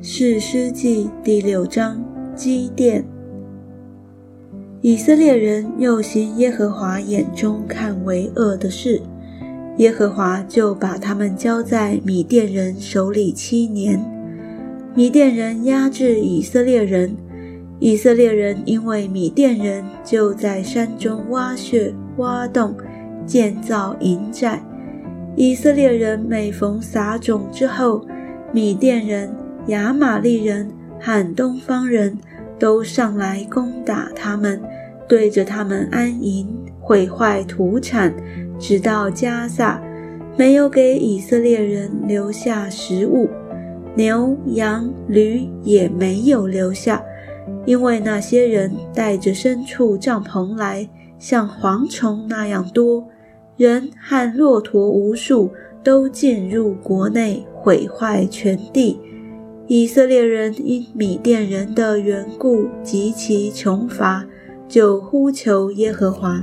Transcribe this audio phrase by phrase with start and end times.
[0.00, 2.00] 士师记第六章，
[2.36, 3.04] 基甸。
[4.80, 9.02] 以色列人又行耶和华眼中看为恶的事，
[9.78, 14.00] 耶和华就把他们交在米甸人手里七年。
[14.94, 17.16] 米甸人压制以色列人，
[17.80, 22.76] 以色列人因为米甸人，就在山中挖穴、挖洞，
[23.26, 24.62] 建造营寨。
[25.34, 28.06] 以色列人每逢撒种之后，
[28.52, 29.28] 米甸人。
[29.68, 32.18] 亚玛利人和东方人
[32.58, 34.60] 都上来攻打他们，
[35.06, 36.46] 对着他们安营，
[36.80, 38.12] 毁坏土产，
[38.58, 39.80] 直到加萨，
[40.36, 43.28] 没有给以色列人留下食物，
[43.94, 47.02] 牛羊驴也没有留下，
[47.66, 50.88] 因为那些人带着牲畜帐篷来，
[51.18, 53.06] 像蝗虫那样多，
[53.56, 55.50] 人和骆驼无数，
[55.84, 58.98] 都进入国内，毁坏全地。
[59.70, 64.24] 以色列人因米甸人的缘故极其穷乏，
[64.66, 66.42] 就呼求耶和华。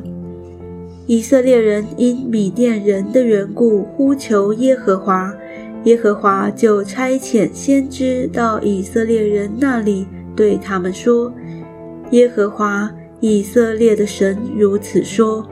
[1.07, 5.33] 以色列人因米甸人的缘故呼求耶和华，
[5.85, 11.33] 耶和华就差遣先知到以色列人那里，对他们说
[12.11, 15.43] ：“耶和华以色列的神如此说：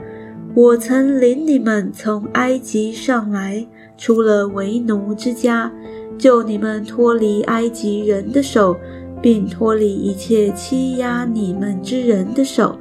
[0.54, 3.66] 我曾领你们从埃及上来，
[3.98, 5.72] 出了为奴之家。”
[6.18, 8.76] 救你们脱离埃及人的手，
[9.20, 12.78] 并脱离一切欺压你们之人的手，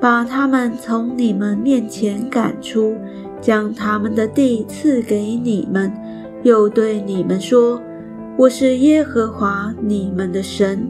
[0.00, 2.96] 把他们从你们面前赶出，
[3.40, 5.92] 将他们的地赐给你们，
[6.42, 7.80] 又对你们说
[8.36, 10.86] ：“我是耶和华你们的神。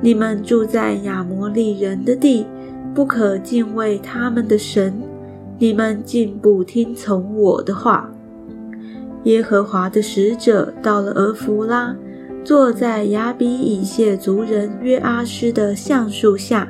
[0.00, 2.46] 你们住在亚摩利人的地，
[2.94, 5.00] 不可敬畏他们的神。
[5.58, 8.10] 你们竟不听从我的话。”
[9.24, 11.94] 耶和华的使者到了俄弗拉，
[12.42, 16.68] 坐在亚比以谢族人约阿施的橡树下。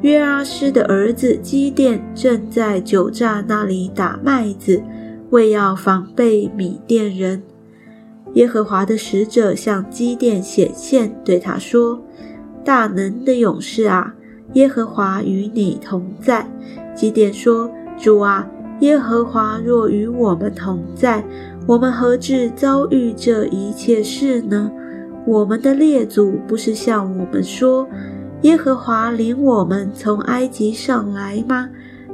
[0.00, 4.82] 约阿施的儿子基甸正在酒榨那里打麦子，
[5.30, 7.42] 为要防备米甸人。
[8.34, 12.00] 耶和华的使者向基甸显现，对他说
[12.64, 14.14] ：“大能的勇士啊，
[14.54, 16.48] 耶和华与你同在。”
[16.96, 18.48] 基甸说：“主啊，
[18.80, 21.24] 耶和华若与我们同在。”
[21.66, 24.70] 我们何至遭遇这一切事呢？
[25.24, 27.88] 我们的列祖不是向我们说，
[28.42, 31.68] 耶和华领我们从埃及上来吗？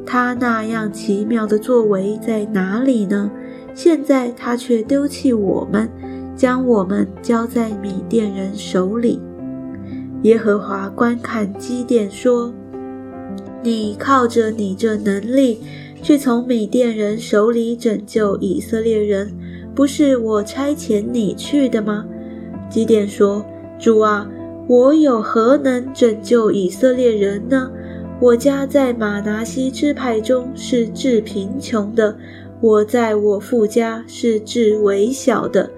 [0.05, 3.31] 他那样奇妙的作为在哪里呢？
[3.75, 5.89] 现在他却丢弃我们，
[6.37, 9.21] 将我们交在米甸人手里。
[10.23, 12.53] 耶和华观看基甸说
[13.63, 15.61] ：“你靠着你这能力。”
[16.03, 19.33] 去从米甸人手里拯救以色列人，
[19.75, 22.07] 不是我差遣你去的吗？
[22.71, 23.45] 基甸说
[23.79, 24.29] ：“主啊，
[24.69, 27.71] 我有何能拯救以色列人呢？
[28.21, 32.17] 我家在马拿西支派中是至贫穷的，
[32.61, 35.71] 我在我父家是至微小的。”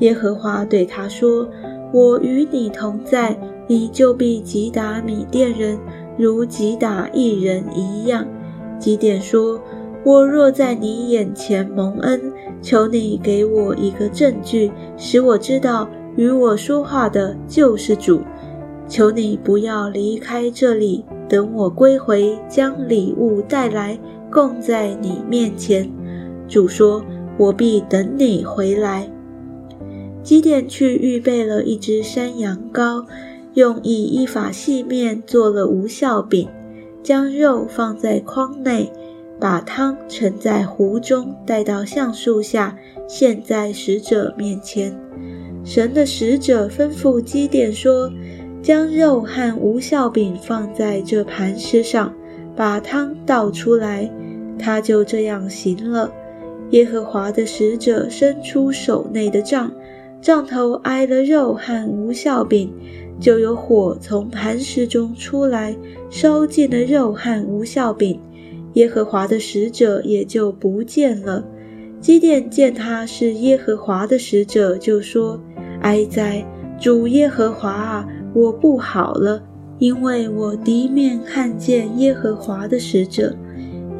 [0.00, 1.48] 耶和华对他说
[1.92, 5.78] ：“我与你同在，你就必击打米甸人，
[6.18, 8.26] 如击打一人一样。”
[8.82, 9.60] 基甸说
[10.04, 18.20] ：“我若在你眼前蒙恩，求你给我一个证据，使我知道与我说话的就是主。
[18.88, 23.96] 求你不要离开这里，等我归回，将礼物带来，
[24.32, 25.88] 供在你面前。”
[26.48, 27.04] 主说
[27.38, 29.08] ：“我必等你回来。”
[30.24, 33.04] 基甸去预备了一只山羊羔，
[33.54, 36.48] 用以一法细面做了无效饼。
[37.02, 38.92] 将肉放在筐内，
[39.40, 42.76] 把汤盛在壶中，带到橡树下，
[43.08, 44.96] 献在使者面前。
[45.64, 48.10] 神的使者吩咐基甸说
[48.62, 52.12] ：“将肉和无效饼放在这磐石上，
[52.56, 54.10] 把汤倒出来。”
[54.58, 56.12] 他就这样行了。
[56.70, 59.72] 耶和华的使者伸出手内的杖，
[60.20, 62.72] 杖头挨了肉和无效饼。
[63.22, 65.76] 就有火从磐石中出来，
[66.10, 68.18] 烧尽了肉和无效饼，
[68.72, 71.44] 耶和华的使者也就不见了。
[72.00, 75.40] 基甸见他是耶和华的使者，就说
[75.82, 76.44] ：“哀哉，
[76.80, 79.40] 主耶和华啊，我不好了，
[79.78, 83.32] 因为我第一面看见耶和华的使者。”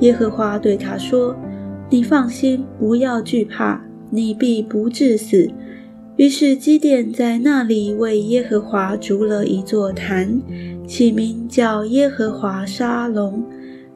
[0.00, 1.36] 耶和华对他说
[1.88, 3.80] ：“你放心，不要惧怕，
[4.10, 5.48] 你必不致死。”
[6.16, 10.40] 于是基甸在那里为耶和华筑了一座坛，
[10.86, 13.42] 起名叫耶和华沙龙。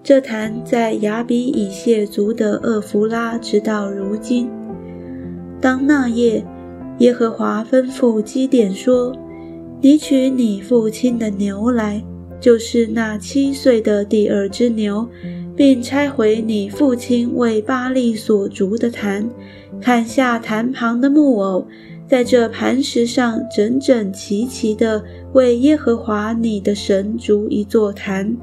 [0.03, 4.49] 这坛在亚比以谢族的厄弗拉，直到如今。
[5.61, 6.45] 当那夜，
[6.99, 9.15] 耶和华吩咐基甸说
[9.83, 12.03] ：“你取你父亲的牛来，
[12.41, 15.09] 就是那七岁的第二只牛，
[15.55, 19.29] 并拆毁你父亲为巴利所筑的坛，
[19.81, 21.67] 砍下坛旁的木偶，
[22.09, 28.37] 在这磐石上整整齐齐地为耶和华你的神筑一座坛，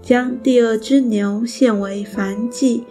[0.00, 2.84] 将第二只牛献为燔祭，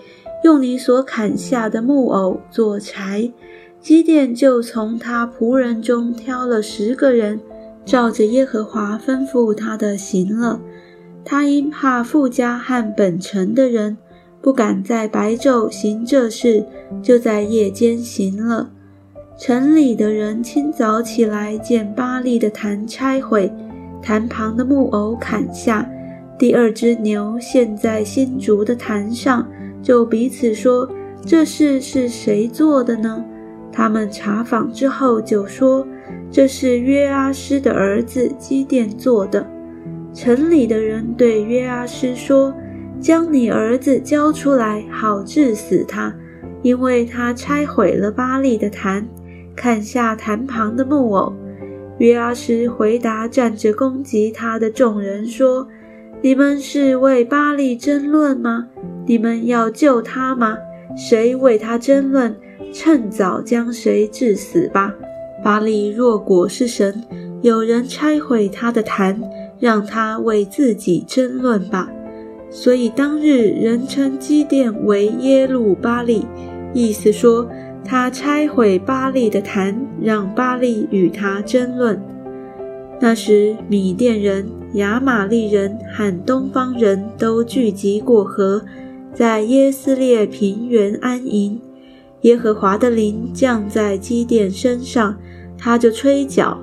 [0.44, 3.32] 用你所砍下的木偶做柴。
[3.80, 7.40] 基甸就从他仆人中挑了十个人，
[7.86, 10.62] 照着耶和华吩咐他的行了。
[11.24, 13.98] 他因怕富家和本城的人，
[14.42, 16.66] 不敢在白昼行这事，
[17.02, 18.72] 就在夜间行了。
[19.44, 23.52] 城里的人清早起来，见巴利的坛拆毁，
[24.00, 25.90] 坛旁的木偶砍下，
[26.38, 29.50] 第二只牛陷在新竹的坛上，
[29.82, 30.88] 就彼此说
[31.26, 33.26] ：“这事是谁做的呢？”
[33.74, 35.88] 他们查访之后，就说
[36.30, 39.44] 这是约阿施的儿子基甸做的。
[40.14, 42.54] 城里的人对约阿施说
[43.02, 46.14] ：“将你儿子交出来，好治死他，
[46.62, 49.04] 因为他拆毁了巴利的坛，
[49.56, 51.34] 看下坛旁的木偶。”
[52.00, 55.68] 约阿施回答站着攻击他的众人说
[56.22, 58.68] ：“你们是为巴利争论吗？
[59.06, 60.58] 你们要救他吗？
[60.96, 62.36] 谁为他争论？”
[62.74, 64.96] 趁早将谁致死吧！
[65.44, 67.04] 巴利若果是神，
[67.42, 69.22] 有人拆毁他的坛，
[69.60, 71.90] 让他为自己争论吧。
[72.50, 76.26] 所以当日人称基甸为耶路巴利，
[76.74, 77.46] 意思说
[77.84, 82.02] 他拆毁巴利的坛，让巴利与他争论。
[83.00, 88.64] 那时米甸人、亚玛利人和东方人都聚集过河，
[89.14, 91.60] 在耶斯列平原安营。
[92.22, 95.18] 耶和华的灵降在基甸身上，
[95.58, 96.60] 他就吹角，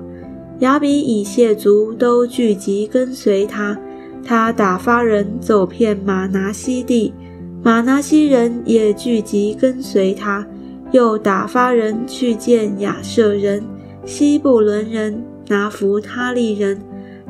[0.59, 3.77] 亚比以谢族都聚集跟随他。
[4.23, 7.13] 他打发人走遍马拿西地，
[7.61, 10.47] 马拿西人也聚集跟随他。
[10.91, 13.63] 又打发人去见亚舍人、
[14.05, 16.79] 西布伦人、拿弗他利人，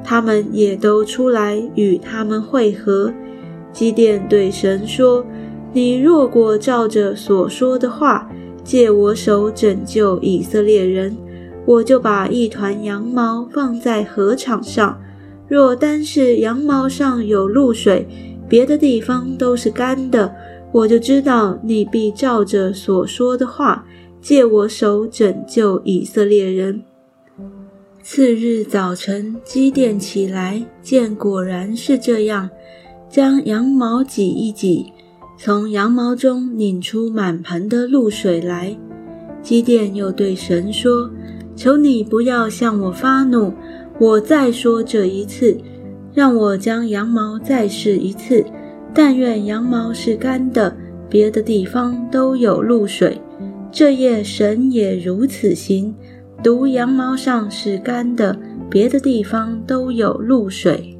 [0.04, 3.14] 他们也都出来与他们会合。
[3.72, 5.26] 基甸对神说。
[5.72, 8.28] 你若果照着所说的话，
[8.64, 11.16] 借我手拯救以色列人，
[11.64, 15.00] 我就把一团羊毛放在禾场上。
[15.48, 18.08] 若单是羊毛上有露水，
[18.48, 20.34] 别的地方都是干的，
[20.72, 23.86] 我就知道你必照着所说的话，
[24.22, 26.82] 借我手拯救以色列人。
[28.04, 32.50] 次日早晨，基甸起来，见果然是这样，
[33.10, 34.94] 将羊毛挤一挤。
[35.38, 38.78] 从羊毛中拧出满盆的露水来，
[39.42, 41.10] 基甸又对神说
[41.56, 43.54] ：“求你不要向我发怒，
[44.00, 45.58] 我再说这一次，
[46.14, 48.44] 让我将羊毛再试一次。
[48.94, 50.76] 但愿羊毛是干的，
[51.10, 53.20] 别的地方都有露水。
[53.72, 55.96] 这夜神也如此行，
[56.44, 58.38] 独羊毛上是干的，
[58.70, 60.96] 别的地方都有露水。”